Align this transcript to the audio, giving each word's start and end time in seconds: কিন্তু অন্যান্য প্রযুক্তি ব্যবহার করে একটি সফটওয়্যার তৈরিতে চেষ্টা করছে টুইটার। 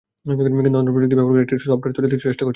কিন্তু 0.27 0.59
অন্যান্য 0.59 0.91
প্রযুক্তি 0.93 1.15
ব্যবহার 1.17 1.33
করে 1.35 1.43
একটি 1.45 1.55
সফটওয়্যার 1.69 1.93
তৈরিতে 1.95 2.15
চেষ্টা 2.25 2.27
করছে 2.27 2.39
টুইটার। 2.39 2.47